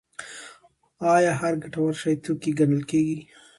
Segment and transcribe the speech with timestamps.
[1.15, 3.19] آیا هر ګټور شی توکی ګڼل کیږي؟